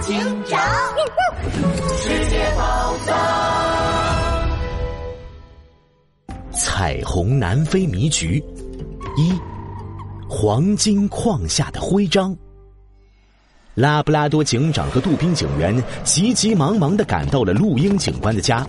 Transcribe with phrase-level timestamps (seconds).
[0.00, 0.16] 警
[0.46, 0.60] 长，
[1.98, 3.16] 世界宝藏，
[6.52, 8.42] 彩虹南非迷局
[9.16, 9.32] 一，
[10.28, 12.36] 黄金矿下的徽章。
[13.74, 18.64] 拉布拉多警长和杜宾警员急急忙忙的赶到了陆英警官的家。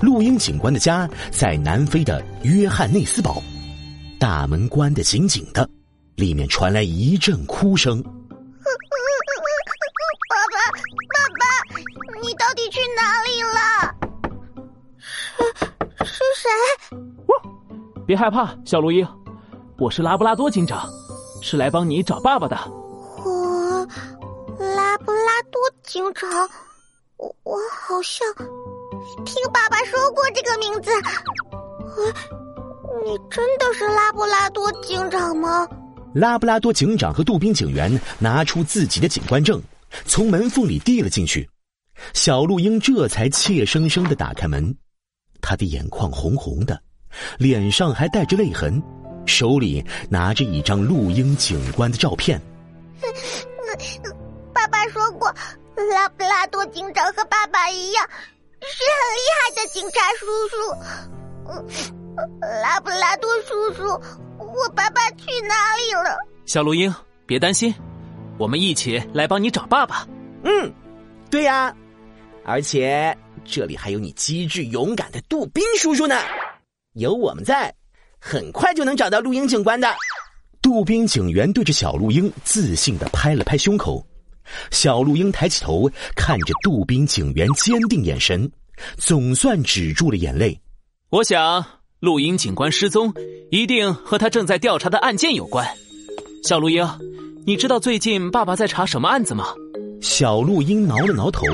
[0.00, 3.42] 陆英警官的家在南非的约翰内斯堡，
[4.18, 5.68] 大门关得紧紧的，
[6.14, 8.02] 里面传来一阵哭声。
[13.00, 13.58] 哪里了？
[14.98, 16.48] 是是谁？
[18.06, 19.06] 别害怕，小陆英，
[19.78, 20.86] 我是拉布拉多警长，
[21.40, 22.58] 是来帮你找爸爸的。
[23.24, 23.86] 我
[24.58, 26.28] 拉布拉多警长，
[27.16, 28.26] 我我好像。
[29.24, 30.90] 听爸爸说过这个名字，
[33.04, 35.66] 你真的是拉布拉多警长吗？
[36.14, 39.62] 拉布拉多警长和杜宾警员拿出自己的警官证，
[40.04, 41.48] 从门缝里递了进去。
[42.14, 44.74] 小鹿英这才怯生生的打开门，
[45.40, 46.80] 他的眼眶红红的，
[47.38, 48.82] 脸上还带着泪痕，
[49.26, 52.40] 手里拿着一张陆英警官的照片。
[54.52, 55.32] 爸爸说过，
[55.94, 58.08] 拉布拉多警长和爸爸一样。
[58.62, 60.54] 是很厉害的警察叔叔，
[62.62, 63.88] 拉布拉多叔叔，
[64.38, 66.14] 我爸爸去哪里了？
[66.44, 67.74] 小鹿英，别担心，
[68.38, 70.06] 我们一起来帮你找爸爸。
[70.44, 70.70] 嗯，
[71.30, 71.74] 对呀，
[72.44, 76.16] 而且这里还有你机智勇敢的杜宾叔叔呢，
[76.94, 77.72] 有我们在，
[78.18, 79.88] 很快就能找到陆英警官的。
[80.60, 84.04] 杜宾警员对着小陆英自信的拍了拍胸口。
[84.70, 88.50] 小陆英抬起头，看着杜宾警员坚定眼神，
[88.96, 90.58] 总算止住了眼泪。
[91.10, 91.64] 我想，
[92.00, 93.12] 陆英警官失踪
[93.50, 95.66] 一定和他正在调查的案件有关。
[96.42, 96.84] 小陆英，
[97.46, 99.46] 你知道最近爸爸在查什么案子吗？
[100.02, 101.44] 小陆英挠了挠头，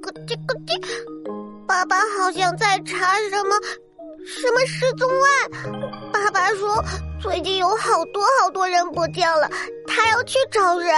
[0.00, 3.60] 咯叽咯叽，爸爸好像在查什么
[4.26, 5.50] 什么失踪案。
[6.12, 6.84] 爸爸说，
[7.20, 9.48] 最近有好多好多人不见了，
[9.86, 10.92] 他要去找人。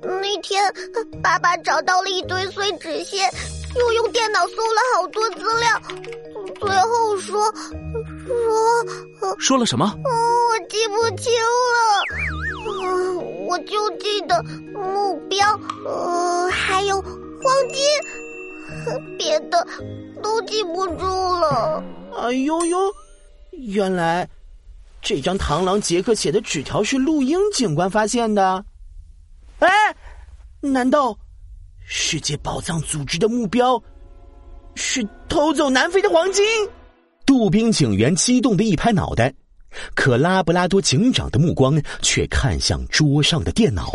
[0.00, 0.62] 那天，
[1.22, 3.28] 爸爸找到了一堆碎纸屑，
[3.76, 5.82] 又用电脑搜了好多资料，
[6.60, 7.52] 最后说
[8.26, 9.94] 说 说了什么？
[10.04, 11.30] 我记不清
[11.74, 14.42] 了，我就记得
[14.72, 15.46] 目标，
[15.84, 17.12] 呃，还有黄
[17.68, 19.66] 金，别的
[20.22, 21.04] 都记不住
[21.36, 21.84] 了。
[22.16, 22.78] 哎呦呦，
[23.50, 24.26] 原来
[25.02, 28.64] 这张螳螂杰克写的纸条是陆英警官发现的。
[29.58, 29.68] 哎，
[30.62, 31.14] 难道
[31.84, 33.78] 世界宝藏组织的目标
[34.76, 36.42] 是偷走南非的黄金？
[37.26, 39.34] 杜宾警员激动的一拍脑袋，
[39.94, 43.92] 可拉布拉多警长的目光却看向桌上的电脑，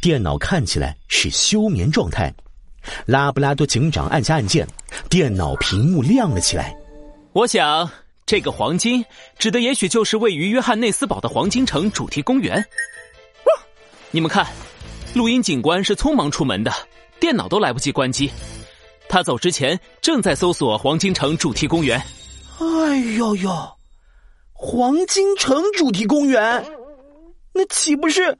[0.00, 2.32] 电脑看起来是休眠状态。
[3.04, 4.66] 拉布拉多警长按下按键，
[5.08, 6.76] 电脑屏幕亮了起来。
[7.32, 7.90] 我想，
[8.24, 9.04] 这个黄金
[9.38, 12.64] 指的也许就是位于约翰内斯堡的黄金城主题公园。
[14.10, 14.46] 你们看。
[15.14, 16.70] 录音警官是匆忙出门的，
[17.18, 18.30] 电脑都来不及关机。
[19.08, 21.98] 他走之前正在搜索黄金城主题公园。
[22.58, 23.75] 哎呦呦，
[24.58, 26.64] 黄金城主题公园，
[27.52, 28.36] 那岂不是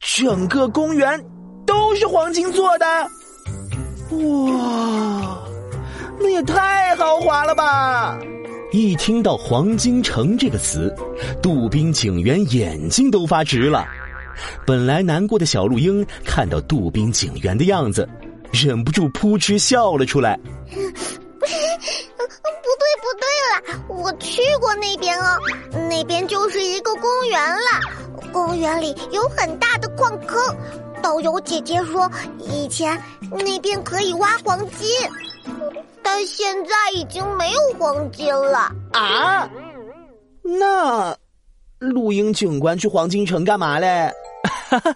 [0.00, 1.22] 整个公园
[1.66, 2.86] 都是黄金做的？
[4.10, 5.44] 哇，
[6.18, 8.18] 那也太豪华了吧！
[8.72, 10.92] 一听到“黄金城”这个词，
[11.42, 13.86] 杜宾警员眼睛都发直了。
[14.66, 18.08] 本来难过的小鹿英看到杜宾警员的样子，
[18.50, 20.40] 忍不住扑哧笑了出来。
[24.04, 25.38] 我去过那边哦，
[25.88, 27.80] 那边就是一个公园了。
[28.34, 30.38] 公园里有很大的矿坑，
[31.02, 34.86] 导游姐姐说以前那边可以挖黄金，
[36.02, 39.48] 但现在已经没有黄金了啊。
[40.42, 41.16] 那
[41.78, 44.12] 陆英警官去黄金城干嘛嘞？
[44.68, 44.94] 哈哈，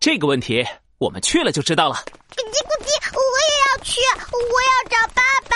[0.00, 0.66] 这个问题
[0.96, 1.96] 我们去了就知道了。
[2.34, 4.00] 咕叽咕叽，我也要去，
[4.32, 5.51] 我要找爸爸。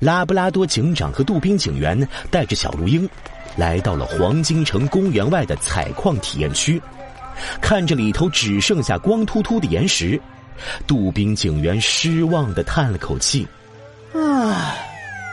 [0.00, 3.08] 拉布拉多警长和杜宾警员带着小鹿鹰
[3.56, 6.80] 来到了黄金城公园外的采矿体验区，
[7.60, 10.20] 看着里头只剩下光秃秃的岩石，
[10.86, 13.46] 杜宾警员失望的叹了口气
[14.16, 14.78] ：“唉，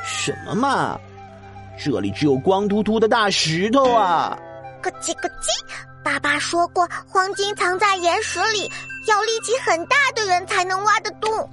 [0.05, 0.99] 什么嘛，
[1.81, 4.37] 这里只有光秃秃的大石头啊！”
[4.83, 5.49] 咯叽咯叽，
[6.03, 8.69] 爸爸说过，黄金藏在岩石里，
[9.07, 11.49] 要力气很大的人才能挖得动。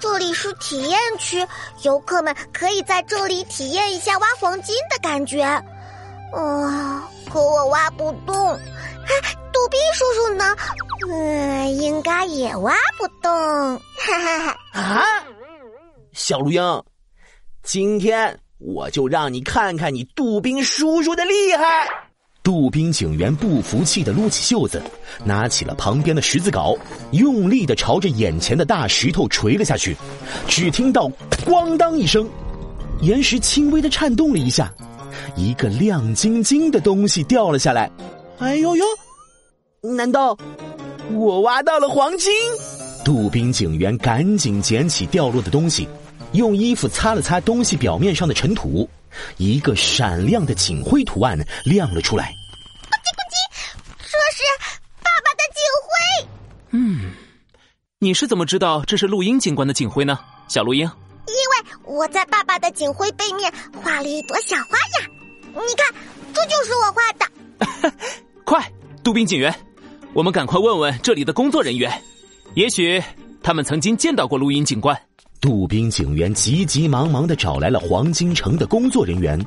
[0.00, 1.46] 这里是体验区，
[1.82, 5.42] 游客们可以在这里体验一下挖黄金的感觉。
[5.42, 8.52] 啊，可我挖不动。
[8.52, 9.60] 哎，杜
[9.94, 10.56] 叔叔呢？
[11.08, 13.30] 嗯，应该也挖不动。
[13.30, 14.38] 哈哈
[14.72, 14.80] 哈！
[14.80, 15.04] 啊，
[16.12, 16.82] 小鹿鹰，
[17.62, 22.03] 今天我就让你看看你杜宾叔叔的厉害！
[22.44, 24.80] 杜宾警员不服气的撸起袖子，
[25.24, 26.78] 拿起了旁边的十字镐，
[27.12, 29.96] 用力的朝着眼前的大石头锤了下去。
[30.46, 31.10] 只听到
[31.46, 32.28] “咣当”一声，
[33.00, 34.70] 岩石轻微的颤动了一下，
[35.34, 37.90] 一个亮晶晶的东西掉了下来。
[38.38, 38.84] 哎呦呦！
[39.96, 40.36] 难道
[41.12, 42.30] 我挖到了黄金？
[43.02, 45.88] 杜宾警员赶紧捡起掉落的东西，
[46.34, 48.88] 用衣服擦了擦东西表面上的尘土，
[49.36, 52.34] 一个闪亮的警徽图案亮了出来。
[52.90, 53.34] 咕叽咕叽，
[54.00, 54.42] 这是
[55.00, 56.28] 爸爸的警徽。
[56.72, 57.12] 嗯，
[58.00, 60.90] 你是怎么知道这是陆英警官的警徽呢，小陆英？
[61.28, 65.08] 因为我在爸爸的警徽背面画了一朵小花呀。
[65.52, 65.94] 你看，
[66.34, 67.92] 这就是我画的。
[68.44, 68.72] 快，
[69.04, 69.54] 杜宾警员！
[70.12, 72.02] 我们赶快问问这里的工作人员，
[72.54, 73.00] 也许
[73.40, 75.00] 他们曾经见到过录音警官。
[75.44, 79.38] 杜宾警员急急忙忙的找来了黄金城的工作人员。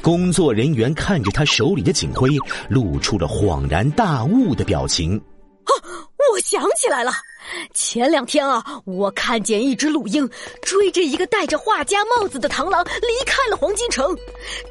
[0.00, 2.30] 工作人员看着他手里的警徽，
[2.68, 5.16] 露出了恍然大悟的表情。
[5.16, 5.72] 啊，
[6.32, 7.10] 我想起来了，
[7.74, 10.30] 前两天啊，我看见一只鹿鹰
[10.62, 14.16] 追着一个戴着画家帽子的螳螂离开了黄金城，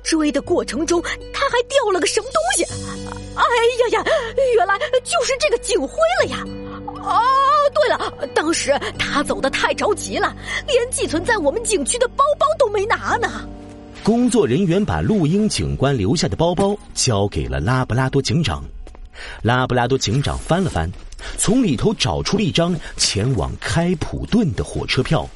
[0.05, 1.01] 追的过程中
[1.33, 2.63] 他还掉了个什么东西。
[3.35, 4.05] 哎呀呀！
[4.55, 6.45] 原来就是这个警徽了呀！
[7.03, 7.21] 哦，
[7.73, 7.84] 对，
[8.33, 10.35] 当时他走的太着急了，
[10.67, 13.47] 连寄存在我们景区的包包都没拿呢。
[14.03, 18.63] 工作人员把陆英警官留下的包包交给了拉布拉多警长。
[19.41, 20.91] 拉布拉多警长翻了翻，
[21.37, 25.27] 从里头找出了一张前往开普敦的火车票，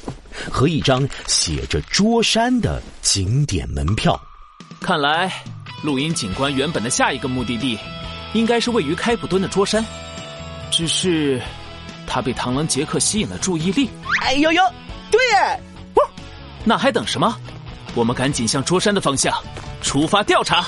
[0.51, 4.19] 和一张写着桌山的景点门票。
[4.81, 5.31] 看来。
[5.81, 7.79] 录音警官原本的下一个目的地，
[8.33, 9.81] 应该是位于开普敦的桌山，
[10.69, 11.41] 只是
[12.09, 13.89] 他被螳螂杰克吸引了注意力。
[14.21, 14.61] 哎呦呦，
[15.11, 15.19] 对，
[16.65, 17.37] 那还等什么？
[17.95, 19.33] 我们赶紧向桌山的方向
[19.81, 20.65] 出发调查。